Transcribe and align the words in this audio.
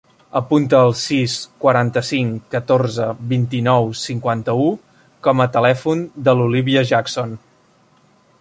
Apunta 0.37 0.77
el 0.85 0.93
sis, 1.01 1.33
quaranta-cinc, 1.65 2.39
catorze, 2.55 3.09
vint-i-nou, 3.35 3.91
cinquanta-u 4.07 4.67
com 5.29 5.45
a 5.47 5.51
telèfon 5.59 6.05
de 6.29 6.39
l'Olívia 6.41 6.87
Jackson. 6.95 7.41